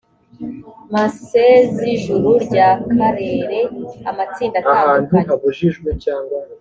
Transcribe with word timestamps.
massez 0.93 1.73
ijuru 1.95 2.29
ry 2.43 2.55
akarere 2.69 3.59
amatsinda 4.09 4.55
atandukanye 4.63 5.07